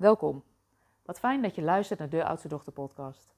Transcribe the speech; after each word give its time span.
Welkom. 0.00 0.42
Wat 1.02 1.18
fijn 1.18 1.42
dat 1.42 1.54
je 1.54 1.62
luistert 1.62 1.98
naar 1.98 2.08
de 2.08 2.24
Oudste 2.24 2.48
Dochter 2.48 2.72
podcast. 2.72 3.34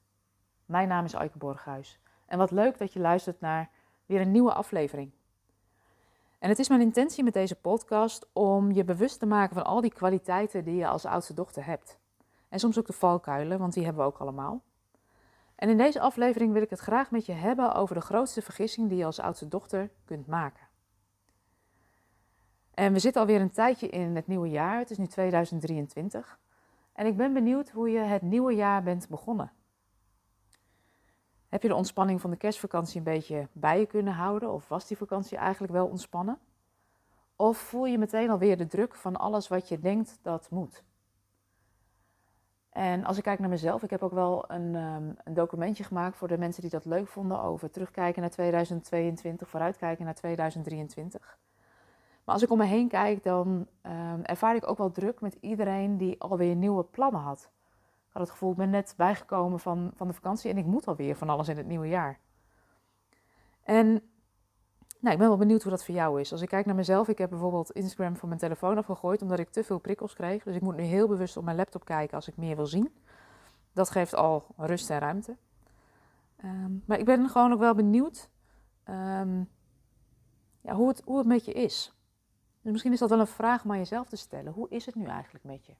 Mijn 0.65 0.87
naam 0.87 1.05
is 1.05 1.15
Aike 1.15 1.37
Borghuis 1.37 1.99
en 2.25 2.37
wat 2.37 2.51
leuk 2.51 2.77
dat 2.77 2.93
je 2.93 2.99
luistert 2.99 3.39
naar 3.39 3.69
weer 4.05 4.21
een 4.21 4.31
nieuwe 4.31 4.53
aflevering. 4.53 5.11
En 6.39 6.49
het 6.49 6.59
is 6.59 6.69
mijn 6.69 6.81
intentie 6.81 7.23
met 7.23 7.33
deze 7.33 7.55
podcast 7.55 8.27
om 8.33 8.71
je 8.71 8.83
bewust 8.83 9.19
te 9.19 9.25
maken 9.25 9.55
van 9.55 9.65
al 9.65 9.81
die 9.81 9.93
kwaliteiten 9.93 10.63
die 10.63 10.75
je 10.75 10.87
als 10.87 11.05
oudste 11.05 11.33
dochter 11.33 11.65
hebt. 11.65 11.97
En 12.49 12.59
soms 12.59 12.79
ook 12.79 12.87
de 12.87 12.93
valkuilen, 12.93 13.59
want 13.59 13.73
die 13.73 13.83
hebben 13.83 14.03
we 14.03 14.09
ook 14.09 14.19
allemaal. 14.19 14.61
En 15.55 15.69
in 15.69 15.77
deze 15.77 15.99
aflevering 15.99 16.53
wil 16.53 16.61
ik 16.61 16.69
het 16.69 16.79
graag 16.79 17.11
met 17.11 17.25
je 17.25 17.33
hebben 17.33 17.73
over 17.75 17.95
de 17.95 18.01
grootste 18.01 18.41
vergissing 18.41 18.89
die 18.89 18.97
je 18.97 19.05
als 19.05 19.19
oudste 19.19 19.47
dochter 19.47 19.89
kunt 20.05 20.27
maken. 20.27 20.67
En 22.73 22.93
we 22.93 22.99
zitten 22.99 23.21
alweer 23.21 23.41
een 23.41 23.51
tijdje 23.51 23.87
in 23.89 24.15
het 24.15 24.27
nieuwe 24.27 24.49
jaar. 24.49 24.77
Het 24.77 24.91
is 24.91 24.97
nu 24.97 25.07
2023. 25.07 26.41
En 26.93 27.05
ik 27.05 27.17
ben 27.17 27.33
benieuwd 27.33 27.69
hoe 27.69 27.89
je 27.89 27.99
het 27.99 28.21
nieuwe 28.21 28.53
jaar 28.53 28.83
bent 28.83 29.09
begonnen. 29.09 29.51
Heb 31.47 31.61
je 31.61 31.67
de 31.67 31.75
ontspanning 31.75 32.21
van 32.21 32.29
de 32.29 32.37
kerstvakantie 32.37 32.97
een 32.97 33.03
beetje 33.03 33.47
bij 33.51 33.79
je 33.79 33.85
kunnen 33.85 34.13
houden? 34.13 34.51
Of 34.51 34.67
was 34.67 34.87
die 34.87 34.97
vakantie 34.97 35.37
eigenlijk 35.37 35.73
wel 35.73 35.87
ontspannen? 35.87 36.39
Of 37.35 37.57
voel 37.57 37.85
je 37.85 37.97
meteen 37.97 38.29
alweer 38.29 38.57
de 38.57 38.67
druk 38.67 38.95
van 38.95 39.15
alles 39.15 39.47
wat 39.47 39.67
je 39.67 39.79
denkt 39.79 40.19
dat 40.21 40.49
moet? 40.49 40.83
En 42.69 43.03
als 43.03 43.17
ik 43.17 43.23
kijk 43.23 43.39
naar 43.39 43.49
mezelf, 43.49 43.83
ik 43.83 43.89
heb 43.89 44.03
ook 44.03 44.11
wel 44.11 44.51
een, 44.51 44.75
um, 44.75 45.15
een, 45.23 45.33
documentje 45.33 45.83
gemaakt 45.83 46.15
voor 46.15 46.27
de 46.27 46.37
mensen 46.37 46.61
die 46.61 46.71
dat 46.71 46.85
leuk 46.85 47.07
vonden 47.07 47.41
over 47.41 47.69
terugkijken 47.69 48.21
naar 48.21 48.29
2022, 48.29 49.49
vooruitkijken 49.49 50.05
naar 50.05 50.15
2023. 50.15 51.37
Maar 52.23 52.33
als 52.33 52.43
ik 52.43 52.49
om 52.49 52.57
me 52.57 52.65
heen 52.65 52.87
kijk, 52.87 53.23
dan 53.23 53.67
um, 53.83 54.21
ervaar 54.23 54.55
ik 54.55 54.69
ook 54.69 54.77
wel 54.77 54.91
druk 54.91 55.21
met 55.21 55.37
iedereen 55.39 55.97
die 55.97 56.21
alweer 56.21 56.55
nieuwe 56.55 56.83
plannen 56.83 57.21
had. 57.21 57.51
Ik 58.07 58.19
had 58.19 58.21
het 58.21 58.31
gevoel, 58.31 58.51
ik 58.51 58.57
ben 58.57 58.69
net 58.69 58.93
bijgekomen 58.97 59.59
van, 59.59 59.91
van 59.95 60.07
de 60.07 60.13
vakantie 60.13 60.51
en 60.51 60.57
ik 60.57 60.65
moet 60.65 60.87
alweer 60.87 61.15
van 61.15 61.29
alles 61.29 61.47
in 61.47 61.57
het 61.57 61.65
nieuwe 61.65 61.87
jaar. 61.87 62.19
En 63.63 63.85
nou, 64.99 65.13
ik 65.13 65.17
ben 65.17 65.27
wel 65.27 65.37
benieuwd 65.37 65.61
hoe 65.61 65.71
dat 65.71 65.85
voor 65.85 65.95
jou 65.95 66.19
is. 66.19 66.31
Als 66.31 66.41
ik 66.41 66.49
kijk 66.49 66.65
naar 66.65 66.75
mezelf, 66.75 67.07
ik 67.07 67.17
heb 67.17 67.29
bijvoorbeeld 67.29 67.71
Instagram 67.71 68.15
van 68.15 68.27
mijn 68.27 68.39
telefoon 68.39 68.77
afgegooid 68.77 69.21
omdat 69.21 69.39
ik 69.39 69.49
te 69.49 69.63
veel 69.63 69.79
prikkels 69.79 70.13
kreeg. 70.13 70.43
Dus 70.43 70.55
ik 70.55 70.61
moet 70.61 70.75
nu 70.75 70.83
heel 70.83 71.07
bewust 71.07 71.37
op 71.37 71.43
mijn 71.43 71.57
laptop 71.57 71.85
kijken 71.85 72.15
als 72.15 72.27
ik 72.27 72.37
meer 72.37 72.55
wil 72.55 72.65
zien. 72.65 72.93
Dat 73.73 73.89
geeft 73.89 74.15
al 74.15 74.45
rust 74.57 74.89
en 74.89 74.99
ruimte. 74.99 75.37
Um, 76.43 76.83
maar 76.85 76.99
ik 76.99 77.05
ben 77.05 77.29
gewoon 77.29 77.53
ook 77.53 77.59
wel 77.59 77.75
benieuwd 77.75 78.29
um, 78.89 79.49
ja, 80.61 80.73
hoe, 80.73 80.87
het, 80.87 81.01
hoe 81.05 81.17
het 81.17 81.27
met 81.27 81.45
je 81.45 81.53
is. 81.53 81.93
Dus 82.63 82.71
misschien 82.71 82.93
is 82.93 82.99
dat 82.99 83.09
wel 83.09 83.19
een 83.19 83.27
vraag 83.27 83.63
om 83.63 83.71
aan 83.71 83.77
jezelf 83.77 84.09
te 84.09 84.15
stellen. 84.15 84.53
Hoe 84.53 84.69
is 84.69 84.85
het 84.85 84.95
nu 84.95 85.05
eigenlijk 85.05 85.43
met 85.43 85.65
je? 85.65 85.73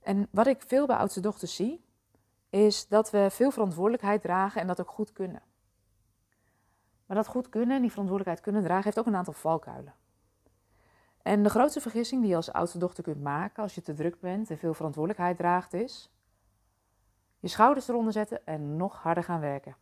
En 0.00 0.28
wat 0.30 0.46
ik 0.46 0.62
veel 0.66 0.86
bij 0.86 0.96
oudste 0.96 1.20
dochters 1.20 1.54
zie, 1.54 1.84
is 2.50 2.88
dat 2.88 3.10
we 3.10 3.28
veel 3.30 3.50
verantwoordelijkheid 3.50 4.22
dragen 4.22 4.60
en 4.60 4.66
dat 4.66 4.80
ook 4.80 4.90
goed 4.90 5.12
kunnen. 5.12 5.42
Maar 7.06 7.16
dat 7.16 7.26
goed 7.26 7.48
kunnen 7.48 7.76
en 7.76 7.82
die 7.82 7.90
verantwoordelijkheid 7.90 8.40
kunnen 8.40 8.68
dragen, 8.68 8.84
heeft 8.84 8.98
ook 8.98 9.06
een 9.06 9.16
aantal 9.16 9.32
valkuilen. 9.32 9.94
En 11.22 11.42
de 11.42 11.50
grootste 11.50 11.80
vergissing 11.80 12.20
die 12.20 12.30
je 12.30 12.36
als 12.36 12.52
oudste 12.52 12.78
dochter 12.78 13.04
kunt 13.04 13.22
maken 13.22 13.62
als 13.62 13.74
je 13.74 13.82
te 13.82 13.94
druk 13.94 14.20
bent 14.20 14.50
en 14.50 14.58
veel 14.58 14.74
verantwoordelijkheid 14.74 15.36
draagt, 15.36 15.72
is 15.72 16.10
je 17.38 17.48
schouders 17.48 17.88
eronder 17.88 18.12
zetten 18.12 18.46
en 18.46 18.76
nog 18.76 19.02
harder 19.02 19.24
gaan 19.24 19.40
werken. 19.40 19.76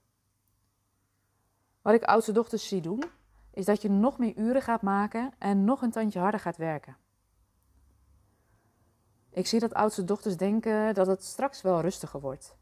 Wat 1.83 1.95
ik 1.95 2.05
oudste 2.05 2.33
dochters 2.33 2.69
zie 2.69 2.81
doen, 2.81 3.03
is 3.59 3.65
dat 3.65 3.83
je 3.83 3.91
nog 3.91 4.19
meer 4.19 4.37
uren 4.37 4.63
gaat 4.63 4.83
maken 4.83 5.33
en 5.39 5.65
nog 5.65 5.83
een 5.83 5.91
tandje 5.91 6.19
harder 6.19 6.41
gaat 6.41 6.57
werken. 6.57 6.97
Ik 9.31 9.47
zie 9.47 9.61
dat 9.61 9.75
oudste 9.75 10.05
dochters 10.05 10.37
denken 10.37 10.95
dat 10.95 11.07
het 11.07 11.25
straks 11.25 11.63
wel 11.63 11.81
rustiger 11.81 12.21
wordt. 12.21 12.57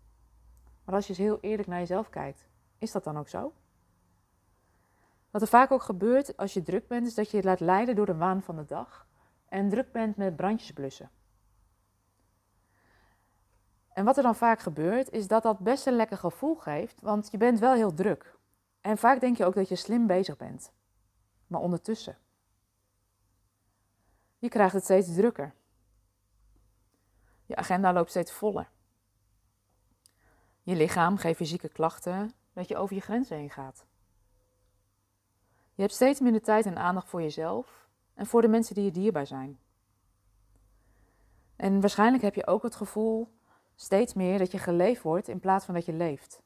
Maar 0.85 0.95
als 0.95 1.07
je 1.07 1.13
eens 1.13 1.23
heel 1.23 1.39
eerlijk 1.41 1.69
naar 1.69 1.79
jezelf 1.79 2.11
kijkt, 2.11 2.47
is 2.79 2.93
dat 2.93 3.05
dan 3.05 3.19
ook 3.19 3.29
zo? 3.29 3.53
Wat 5.31 5.43
er 5.43 5.49
vaak 5.49 5.71
ook 5.71 5.83
gebeurt 5.83 6.37
als 6.37 6.55
je 6.55 6.63
druk 6.63 6.89
bent, 6.89 7.07
is 7.07 7.15
dat 7.15 7.31
je 7.31 7.37
je 7.37 7.43
laat 7.43 7.61
leiden 7.61 7.97
door 7.97 8.07
de 8.07 8.17
waan 8.17 8.43
van 8.43 8.57
de 8.57 8.65
dag 8.65 9.07
en 9.49 9.69
druk 9.69 9.93
bent 9.93 10.17
met 10.17 10.37
brandjes 10.37 10.73
blussen. 10.73 11.11
En 13.93 14.05
wat 14.05 14.17
er 14.17 14.23
dan 14.23 14.37
vaak 14.37 14.61
gebeurt, 14.61 15.11
is 15.11 15.29
dat 15.29 15.43
dat 15.43 15.59
best 15.59 15.87
een 15.87 15.97
lekker 15.97 16.19
gevoel 16.19 16.55
geeft, 16.55 17.01
want 17.01 17.31
je 17.31 17.37
bent 17.37 17.59
wel 17.59 17.75
heel 17.75 17.95
druk. 17.95 18.37
En 18.81 18.99
vaak 18.99 19.21
denk 19.21 19.37
je 19.37 19.45
ook 19.45 19.55
dat 19.55 19.69
je 19.69 19.77
slim 19.77 20.07
bezig 20.07 20.37
bent. 20.37 20.75
Maar 21.47 21.61
ondertussen. 21.61 22.19
Je 24.39 24.49
krijgt 24.49 24.75
het 24.75 24.85
steeds 24.85 25.15
drukker. 25.15 25.55
Je 27.47 27.57
agenda 27.57 27.93
loopt 27.93 28.11
steeds 28.11 28.33
voller. 28.33 28.71
Je 30.63 30.77
lichaam 30.77 31.17
geeft 31.17 31.37
fysieke 31.37 31.69
klachten 31.69 32.33
dat 32.53 32.69
je 32.69 32.77
over 32.77 32.95
je 32.95 33.01
grenzen 33.01 33.37
heen 33.37 33.51
gaat. 33.51 33.87
Je 35.75 35.83
hebt 35.83 35.95
steeds 35.95 36.21
minder 36.21 36.43
tijd 36.43 36.67
en 36.67 36.79
aandacht 36.79 37.09
voor 37.09 37.23
jezelf 37.23 37.89
en 38.15 38.27
voor 38.27 38.43
de 38.43 38.49
mensen 38.49 38.75
die 38.75 38.85
je 38.85 38.91
dierbaar 38.91 39.27
zijn. 39.27 39.59
En 41.57 41.81
waarschijnlijk 41.81 42.23
heb 42.23 42.35
je 42.35 42.47
ook 42.47 42.63
het 42.63 42.77
gevoel 42.77 43.35
steeds 43.75 44.15
meer 44.15 44.39
dat 44.39 44.53
je 44.53 44.59
geleefd 44.59 45.03
wordt 45.03 45.29
in 45.29 45.41
plaats 45.41 45.65
van 45.65 45.75
dat 45.75 45.85
je 45.85 45.93
leeft. 45.93 46.43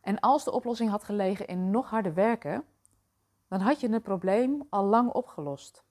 En 0.00 0.20
als 0.20 0.44
de 0.44 0.52
oplossing 0.52 0.90
had 0.90 1.04
gelegen 1.04 1.46
in 1.46 1.70
nog 1.70 1.90
harder 1.90 2.14
werken, 2.14 2.64
dan 3.48 3.60
had 3.60 3.80
je 3.80 3.88
het 3.88 4.02
probleem 4.02 4.66
al 4.68 4.84
lang 4.84 5.10
opgelost. 5.10 5.84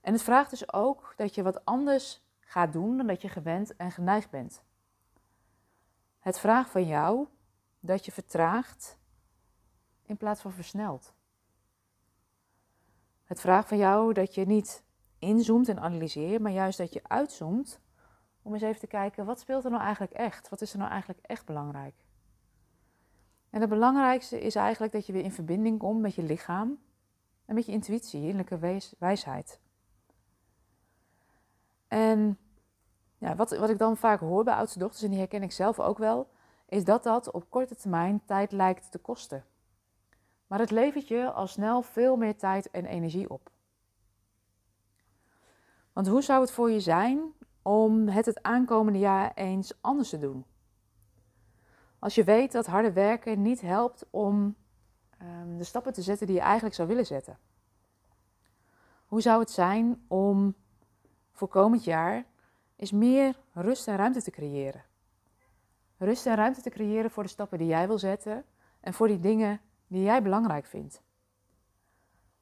En 0.00 0.12
het 0.12 0.22
vraagt 0.22 0.50
dus 0.50 0.72
ook 0.72 1.12
dat 1.16 1.34
je 1.34 1.42
wat 1.42 1.64
anders 1.64 2.22
gaat 2.40 2.72
doen 2.72 2.96
dan 2.96 3.06
dat 3.06 3.22
je 3.22 3.28
gewend 3.28 3.76
en 3.76 3.90
geneigd 3.90 4.30
bent. 4.30 4.62
Het 6.18 6.38
vraagt 6.38 6.70
van 6.70 6.86
jou 6.86 7.26
dat 7.80 8.04
je 8.04 8.12
vertraagt 8.12 8.98
in 10.02 10.16
plaats 10.16 10.40
van 10.40 10.52
versnelt. 10.52 11.14
Het 13.24 13.40
vraagt 13.40 13.68
van 13.68 13.78
jou 13.78 14.12
dat 14.12 14.34
je 14.34 14.46
niet 14.46 14.84
inzoomt 15.18 15.68
en 15.68 15.80
analyseert, 15.80 16.42
maar 16.42 16.52
juist 16.52 16.78
dat 16.78 16.92
je 16.92 17.00
uitzoomt 17.02 17.80
om 18.42 18.52
eens 18.52 18.62
even 18.62 18.80
te 18.80 18.86
kijken 18.86 19.24
wat 19.24 19.40
speelt 19.40 19.64
er 19.64 19.70
nou 19.70 19.82
eigenlijk 19.82 20.12
echt? 20.12 20.48
Wat 20.48 20.60
is 20.60 20.72
er 20.72 20.78
nou 20.78 20.90
eigenlijk 20.90 21.20
echt 21.22 21.46
belangrijk? 21.46 21.94
En 23.50 23.60
het 23.60 23.68
belangrijkste 23.68 24.40
is 24.40 24.54
eigenlijk 24.54 24.92
dat 24.92 25.06
je 25.06 25.12
weer 25.12 25.24
in 25.24 25.32
verbinding 25.32 25.78
komt 25.78 26.00
met 26.00 26.14
je 26.14 26.22
lichaam 26.22 26.78
en 27.46 27.54
met 27.54 27.66
je 27.66 27.72
intuïtie, 27.72 28.20
innerlijke 28.20 28.84
wijsheid. 28.98 29.60
En 31.88 32.38
ja, 33.18 33.34
wat, 33.34 33.56
wat 33.56 33.70
ik 33.70 33.78
dan 33.78 33.96
vaak 33.96 34.20
hoor 34.20 34.44
bij 34.44 34.54
oudste 34.54 34.78
dochters, 34.78 35.02
en 35.02 35.10
die 35.10 35.18
herken 35.18 35.42
ik 35.42 35.52
zelf 35.52 35.80
ook 35.80 35.98
wel, 35.98 36.28
is 36.68 36.84
dat 36.84 37.02
dat 37.02 37.30
op 37.30 37.50
korte 37.50 37.76
termijn 37.76 38.22
tijd 38.24 38.52
lijkt 38.52 38.90
te 38.90 38.98
kosten. 38.98 39.44
Maar 40.46 40.58
het 40.58 40.70
levert 40.70 41.08
je 41.08 41.32
al 41.32 41.46
snel 41.46 41.82
veel 41.82 42.16
meer 42.16 42.36
tijd 42.36 42.70
en 42.70 42.84
energie 42.84 43.30
op. 43.30 43.50
Want 45.92 46.06
hoe 46.06 46.22
zou 46.22 46.40
het 46.40 46.50
voor 46.50 46.70
je 46.70 46.80
zijn 46.80 47.32
om 47.62 48.08
het 48.08 48.26
het 48.26 48.42
aankomende 48.42 48.98
jaar 48.98 49.32
eens 49.34 49.72
anders 49.80 50.08
te 50.08 50.18
doen? 50.18 50.44
Als 52.00 52.14
je 52.14 52.24
weet 52.24 52.52
dat 52.52 52.66
harde 52.66 52.92
werken 52.92 53.42
niet 53.42 53.60
helpt 53.60 54.06
om 54.10 54.56
um, 55.22 55.58
de 55.58 55.64
stappen 55.64 55.92
te 55.92 56.02
zetten 56.02 56.26
die 56.26 56.36
je 56.36 56.42
eigenlijk 56.42 56.74
zou 56.74 56.88
willen 56.88 57.06
zetten. 57.06 57.38
Hoe 59.06 59.20
zou 59.20 59.40
het 59.40 59.50
zijn 59.50 60.04
om 60.08 60.54
voor 61.32 61.48
komend 61.48 61.84
jaar 61.84 62.24
eens 62.76 62.92
meer 62.92 63.36
rust 63.52 63.88
en 63.88 63.96
ruimte 63.96 64.22
te 64.22 64.30
creëren? 64.30 64.84
Rust 65.96 66.26
en 66.26 66.34
ruimte 66.34 66.62
te 66.62 66.70
creëren 66.70 67.10
voor 67.10 67.22
de 67.22 67.28
stappen 67.28 67.58
die 67.58 67.66
jij 67.66 67.86
wil 67.86 67.98
zetten 67.98 68.44
en 68.80 68.94
voor 68.94 69.08
die 69.08 69.20
dingen 69.20 69.60
die 69.86 70.02
jij 70.02 70.22
belangrijk 70.22 70.66
vindt. 70.66 71.02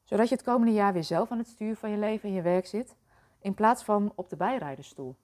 Zodat 0.05 0.29
je 0.29 0.35
het 0.35 0.45
komende 0.45 0.73
jaar 0.73 0.93
weer 0.93 1.05
zelf 1.05 1.31
aan 1.31 1.39
het 1.39 1.49
stuur 1.49 1.77
van 1.77 1.91
je 1.91 1.97
leven 1.97 2.29
en 2.29 2.35
je 2.35 2.43
werk 2.43 2.67
zit, 2.67 2.97
in 3.41 3.55
plaats 3.55 3.83
van 3.83 4.13
op 4.15 4.31
de 4.31 4.37
bijrijdersstoel. 4.37 5.17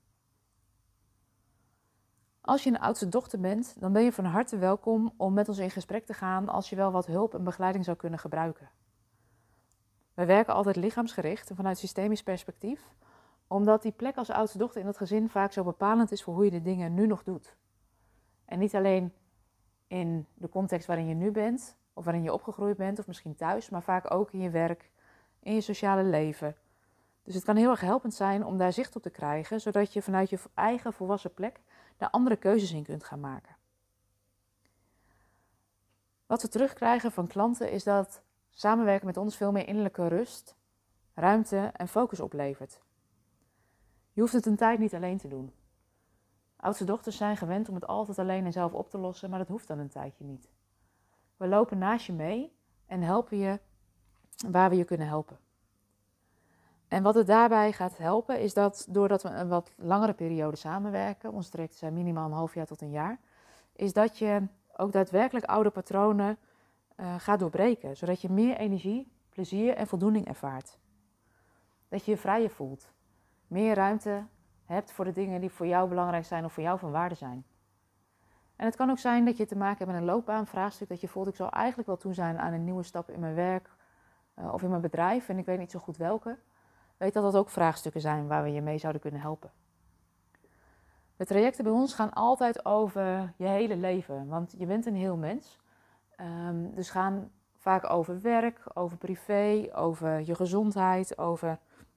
Als 2.47 2.63
je 2.63 2.71
een 2.71 2.81
oudste 2.81 3.09
dochter 3.09 3.41
bent, 3.41 3.77
dan 3.81 3.93
ben 3.93 4.03
je 4.03 4.13
van 4.13 4.25
harte 4.25 4.59
welkom 4.59 5.13
om 5.17 5.33
met 5.33 5.49
ons 5.49 5.59
in 5.59 5.71
gesprek 5.71 6.07
te 6.07 6.13
gaan 6.13 6.49
als 6.49 6.71
je 6.71 6.77
wel 6.77 6.93
wat 6.93 7.07
hulp 7.07 7.35
en 7.35 7.45
begeleiding 7.45 7.85
zou 7.85 7.97
kunnen 7.97 8.19
gebruiken. 8.19 8.71
Wij 10.15 10.27
werken 10.27 10.55
altijd 10.55 10.77
lichaamsgericht 10.77 11.51
en 11.51 11.57
vanuit 11.57 11.79
systemisch 11.79 12.23
perspectief, 12.23 12.95
omdat 13.47 13.83
die 13.83 13.93
plek 13.93 14.17
als 14.17 14.31
oudste 14.31 14.59
dochter 14.59 14.81
in 14.81 14.87
het 14.87 14.97
gezin 14.97 15.29
vaak 15.29 15.53
zo 15.53 15.65
bepalend 15.65 16.13
is 16.13 16.23
voor 16.23 16.35
hoe 16.35 16.45
je 16.45 16.51
de 16.51 16.63
dingen 16.63 16.95
nu 16.95 17.07
nog 17.07 17.23
doet. 17.23 17.57
En 18.45 18.59
niet 18.59 18.75
alleen 18.75 19.13
in 19.87 20.27
de 20.35 20.49
context 20.49 20.87
waarin 20.87 21.09
je 21.09 21.15
nu 21.15 21.31
bent, 21.31 21.77
of 21.93 22.05
waarin 22.05 22.23
je 22.23 22.33
opgegroeid 22.33 22.77
bent, 22.77 22.99
of 22.99 23.07
misschien 23.07 23.35
thuis, 23.35 23.71
maar 23.71 23.83
vaak 23.83 24.11
ook 24.11 24.33
in 24.33 24.41
je 24.41 24.51
werk, 24.51 24.91
in 25.41 25.55
je 25.55 25.61
sociale 25.61 26.05
leven. 26.05 26.57
Dus 27.23 27.35
het 27.35 27.45
kan 27.45 27.57
heel 27.57 27.71
erg 27.71 27.81
helpend 27.81 28.15
zijn 28.15 28.45
om 28.45 28.59
daar 28.59 28.73
zicht 28.73 28.97
op 28.97 29.03
te 29.03 29.11
krijgen, 29.11 29.61
zodat 29.61 29.93
je 29.93 30.03
vanuit 30.03 30.31
je 30.31 30.39
eigen 30.55 30.93
volwassen 30.93 31.35
plek 31.35 31.61
daar 31.97 32.11
andere 32.11 32.37
keuzes 32.37 32.73
in 32.73 32.85
kunt 32.85 33.05
gaan 33.05 33.21
maken. 33.21 33.57
Wat 36.27 36.43
we 36.43 36.49
terugkrijgen 36.49 37.13
van 37.13 37.27
klanten 37.27 37.71
is 37.71 37.85
dat 37.85 38.23
samenwerken 38.51 39.07
met 39.07 39.17
ons 39.17 39.37
veel 39.37 39.53
meer 39.53 39.69
innerlijke 39.69 40.09
rust 40.09 40.57
ruimte 41.15 41.71
en 41.77 41.89
focus 41.89 42.21
oplevert. 42.21 42.81
Je 44.13 44.21
hoeft 44.21 44.33
het 44.33 44.47
een 44.47 44.57
tijd 44.57 44.79
niet 44.79 44.95
alleen 44.95 45.19
te 45.19 45.29
doen. 45.29 45.53
Oudste 46.57 46.85
dochters 46.85 47.17
zijn 47.17 47.37
gewend 47.37 47.69
om 47.69 47.75
het 47.75 47.87
altijd 47.87 48.19
alleen 48.19 48.45
en 48.45 48.53
zelf 48.53 48.73
op 48.73 48.91
te 48.91 48.99
lossen, 48.99 49.31
maar 49.31 49.39
dat 49.39 49.49
hoeft 49.49 49.69
dan 49.69 49.79
een 49.79 49.89
tijdje 49.89 50.25
niet. 50.25 50.51
We 51.37 51.47
lopen 51.47 51.79
naast 51.79 52.07
je 52.07 52.13
mee 52.13 52.57
en 52.87 53.01
helpen 53.03 53.39
je 53.39 53.61
waar 54.49 54.71
we 54.71 54.77
je 54.77 54.85
kunnen 54.85 55.07
helpen. 55.07 55.39
En 56.95 57.03
wat 57.03 57.15
het 57.15 57.27
daarbij 57.27 57.73
gaat 57.73 57.97
helpen, 57.97 58.41
is 58.41 58.55
dat 58.55 58.87
doordat 58.89 59.23
we 59.23 59.29
een 59.29 59.49
wat 59.49 59.73
langere 59.77 60.13
periode 60.13 60.57
samenwerken, 60.57 61.33
onze 61.33 61.51
trajecten 61.51 61.79
zijn 61.79 61.95
minimaal 61.95 62.27
een 62.27 62.33
half 62.33 62.55
jaar 62.55 62.67
tot 62.67 62.81
een 62.81 62.91
jaar, 62.91 63.19
is 63.73 63.93
dat 63.93 64.19
je 64.19 64.47
ook 64.77 64.93
daadwerkelijk 64.93 65.47
oude 65.47 65.71
patronen 65.71 66.39
uh, 66.97 67.15
gaat 67.19 67.39
doorbreken, 67.39 67.97
zodat 67.97 68.21
je 68.21 68.31
meer 68.31 68.57
energie, 68.57 69.13
plezier 69.29 69.75
en 69.75 69.87
voldoening 69.87 70.27
ervaart. 70.27 70.79
Dat 71.89 72.05
je 72.05 72.11
je 72.11 72.17
vrijer 72.17 72.51
voelt, 72.51 72.93
meer 73.47 73.75
ruimte 73.75 74.25
hebt 74.65 74.93
voor 74.93 75.05
de 75.05 75.13
dingen 75.13 75.41
die 75.41 75.51
voor 75.51 75.67
jou 75.67 75.89
belangrijk 75.89 76.25
zijn 76.25 76.45
of 76.45 76.53
voor 76.53 76.63
jou 76.63 76.79
van 76.79 76.91
waarde 76.91 77.15
zijn. 77.15 77.45
En 78.57 78.65
het 78.65 78.77
kan 78.77 78.91
ook 78.91 78.99
zijn 78.99 79.25
dat 79.25 79.37
je 79.37 79.47
te 79.47 79.57
maken 79.57 79.79
hebt 79.79 79.91
met 79.91 80.01
een 80.01 80.15
loopbaanvraagstuk, 80.15 80.89
dat 80.89 81.01
je 81.01 81.09
voelt 81.09 81.29
ik 81.29 81.37
zou 81.37 81.51
eigenlijk 81.53 81.89
wel 81.89 81.97
toe 81.97 82.15
zijn 82.15 82.39
aan 82.39 82.53
een 82.53 82.65
nieuwe 82.65 82.83
stap 82.83 83.11
in 83.11 83.21
mijn 83.21 83.35
werk 83.35 83.71
uh, 84.39 84.53
of 84.53 84.63
in 84.63 84.69
mijn 84.69 84.81
bedrijf 84.81 85.29
en 85.29 85.39
ik 85.39 85.47
weet 85.47 85.59
niet 85.59 85.71
zo 85.71 85.79
goed 85.79 85.97
welke. 85.97 86.39
Weet 86.97 87.13
dat 87.13 87.23
dat 87.23 87.37
ook 87.37 87.51
vraagstukken 87.51 88.01
zijn 88.01 88.27
waar 88.27 88.43
we 88.43 88.53
je 88.53 88.63
mee 88.63 88.79
zouden 88.79 89.01
kunnen 89.01 89.21
helpen. 89.21 89.51
De 91.17 91.25
trajecten 91.25 91.65
bij 91.65 91.73
ons 91.73 91.95
gaan 91.95 92.13
altijd 92.13 92.65
over 92.65 93.33
je 93.37 93.47
hele 93.47 93.77
leven, 93.77 94.29
want 94.29 94.55
je 94.59 94.67
bent 94.67 94.87
een 94.87 94.95
heel 94.95 95.17
mens. 95.17 95.59
Um, 96.21 96.75
dus 96.75 96.91
gaan 96.91 97.31
vaak 97.57 97.91
over 97.91 98.21
werk, 98.21 98.61
over 98.75 98.97
privé, 98.97 99.69
over 99.73 100.21
je 100.21 100.35
gezondheid, 100.35 101.19
over 101.19 101.49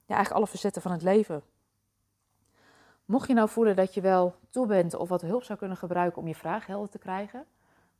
ja, 0.05 0.15
eigenlijk 0.15 0.35
alle 0.35 0.47
facetten 0.47 0.81
van 0.81 0.91
het 0.91 1.01
leven. 1.01 1.44
Mocht 3.05 3.27
je 3.27 3.33
nou 3.33 3.49
voelen 3.49 3.75
dat 3.75 3.94
je 3.94 4.01
wel 4.01 4.35
toe 4.49 4.67
bent 4.67 4.95
of 4.95 5.09
wat 5.09 5.21
hulp 5.21 5.44
zou 5.44 5.59
kunnen 5.59 5.77
gebruiken 5.77 6.21
om 6.21 6.27
je 6.27 6.35
vraag 6.35 6.65
helder 6.65 6.89
te 6.89 6.97
krijgen, 6.97 7.45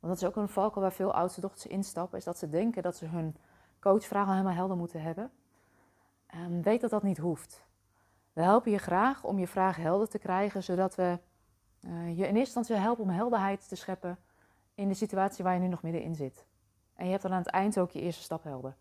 want 0.00 0.12
dat 0.12 0.22
is 0.22 0.28
ook 0.28 0.36
een 0.36 0.48
valkuil 0.48 0.82
waar 0.82 0.92
veel 0.92 1.14
oudste 1.14 1.40
dochters 1.40 1.66
instappen, 1.66 2.18
is 2.18 2.24
dat 2.24 2.38
ze 2.38 2.48
denken 2.48 2.82
dat 2.82 2.96
ze 2.96 3.06
hun 3.06 3.36
coachvraag 3.80 4.26
al 4.26 4.32
helemaal 4.32 4.52
helder 4.52 4.76
moeten 4.76 5.02
hebben. 5.02 5.30
Um, 6.34 6.62
weet 6.62 6.80
dat 6.80 6.90
dat 6.90 7.02
niet 7.02 7.18
hoeft. 7.18 7.66
We 8.32 8.42
helpen 8.42 8.70
je 8.70 8.78
graag 8.78 9.24
om 9.24 9.38
je 9.38 9.48
vraag 9.48 9.76
helder 9.76 10.08
te 10.08 10.18
krijgen, 10.18 10.62
zodat 10.62 10.94
we 10.94 11.18
uh, 11.80 11.90
je 11.90 12.26
in 12.26 12.36
eerste 12.36 12.38
instantie 12.38 12.74
helpen 12.74 13.04
om 13.04 13.10
helderheid 13.10 13.68
te 13.68 13.76
scheppen 13.76 14.18
in 14.74 14.88
de 14.88 14.94
situatie 14.94 15.44
waar 15.44 15.54
je 15.54 15.60
nu 15.60 15.68
nog 15.68 15.82
middenin 15.82 16.14
zit. 16.14 16.46
En 16.94 17.04
je 17.04 17.10
hebt 17.10 17.22
dan 17.22 17.32
aan 17.32 17.38
het 17.38 17.48
eind 17.48 17.78
ook 17.78 17.90
je 17.90 18.00
eerste 18.00 18.22
stap 18.22 18.42
helder. 18.42 18.76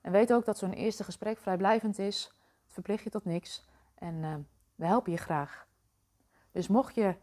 En 0.00 0.12
weet 0.12 0.32
ook 0.32 0.44
dat 0.44 0.58
zo'n 0.58 0.72
eerste 0.72 1.04
gesprek 1.04 1.38
vrijblijvend 1.38 1.98
is. 1.98 2.34
Het 2.64 2.72
verplicht 2.72 3.04
je 3.04 3.10
tot 3.10 3.24
niks. 3.24 3.68
En 3.94 4.14
uh, 4.14 4.34
we 4.74 4.86
helpen 4.86 5.12
je 5.12 5.18
graag. 5.18 5.66
Dus 6.50 6.68
mocht 6.68 6.94
je 6.94 7.16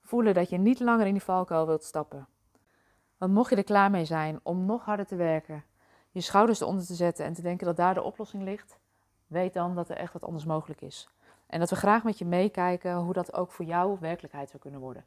voelen 0.00 0.34
dat 0.34 0.50
je 0.50 0.58
niet 0.58 0.80
langer 0.80 1.06
in 1.06 1.12
die 1.12 1.22
valkuil 1.22 1.66
wilt 1.66 1.84
stappen. 1.84 2.28
Want 3.16 3.32
mocht 3.32 3.50
je 3.50 3.56
er 3.56 3.64
klaar 3.64 3.90
mee 3.90 4.04
zijn 4.04 4.40
om 4.42 4.64
nog 4.64 4.84
harder 4.84 5.06
te 5.06 5.16
werken, 5.16 5.64
je 6.16 6.22
schouders 6.22 6.60
eronder 6.60 6.86
te 6.86 6.94
zetten 6.94 7.24
en 7.24 7.32
te 7.32 7.42
denken 7.42 7.66
dat 7.66 7.76
daar 7.76 7.94
de 7.94 8.02
oplossing 8.02 8.42
ligt, 8.42 8.78
weet 9.26 9.52
dan 9.52 9.74
dat 9.74 9.88
er 9.88 9.96
echt 9.96 10.12
wat 10.12 10.24
anders 10.24 10.44
mogelijk 10.44 10.80
is. 10.80 11.08
En 11.46 11.60
dat 11.60 11.70
we 11.70 11.76
graag 11.76 12.04
met 12.04 12.18
je 12.18 12.24
meekijken 12.24 12.96
hoe 12.96 13.12
dat 13.12 13.34
ook 13.34 13.52
voor 13.52 13.64
jou 13.64 13.96
werkelijkheid 14.00 14.48
zou 14.48 14.62
kunnen 14.62 14.80
worden. 14.80 15.04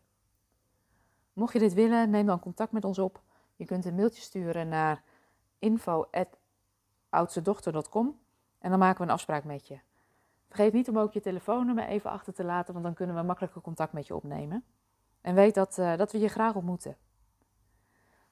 Mocht 1.34 1.54
je 1.54 1.60
dit 1.60 1.74
willen, 1.74 2.10
neem 2.10 2.26
dan 2.26 2.40
contact 2.40 2.72
met 2.72 2.86
ons 2.86 3.00
op. 3.00 3.22
Je 3.56 3.66
kunt 3.66 3.86
een 3.86 3.96
mailtje 3.96 4.22
sturen 4.22 4.68
naar 4.68 5.04
info.oudstedochter.com 5.60 8.20
en 8.60 8.70
dan 8.70 8.80
maken 8.80 8.98
we 8.98 9.04
een 9.04 9.14
afspraak 9.14 9.44
met 9.44 9.68
je. 9.68 9.80
Vergeet 10.48 10.74
niet 10.74 10.90
om 10.90 10.98
ook 10.98 11.14
je 11.14 11.22
telefoonnummer 11.22 11.86
even 11.86 12.10
achter 12.10 12.34
te 12.34 12.44
laten, 12.44 12.74
want 12.74 12.86
dan 12.86 12.94
kunnen 12.94 13.16
we 13.16 13.22
makkelijker 13.22 13.62
contact 13.62 13.94
met 13.94 14.08
je 14.08 14.16
opnemen. 14.16 14.64
En 15.22 15.36
weet 15.36 15.54
dat, 15.54 15.78
uh, 15.78 15.98
dat 15.98 16.12
we 16.12 16.20
je 16.20 16.28
graag 16.28 16.56
ontmoeten. 16.56 16.98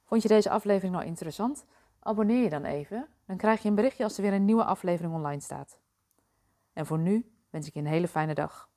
Vond 0.04 0.22
je 0.22 0.28
deze 0.28 0.50
aflevering 0.50 0.94
nou 0.94 1.06
interessant? 1.06 1.66
Abonneer 2.00 2.44
je 2.44 2.50
dan 2.50 2.66
even, 2.66 3.08
dan 3.26 3.38
krijg 3.38 3.62
je 3.62 3.70
een 3.70 3.76
berichtje 3.76 4.04
als 4.04 4.18
er 4.18 4.24
weer 4.24 4.34
een 4.34 4.46
nieuwe 4.46 4.64
aflevering 4.64 5.14
online 5.14 5.42
staat. 5.42 5.80
En 6.74 6.86
voor 6.86 7.00
nu 7.00 7.32
wens 7.50 7.68
ik 7.68 7.74
je 7.74 7.80
een 7.80 7.86
hele 7.86 8.08
fijne 8.08 8.34
dag. 8.34 8.70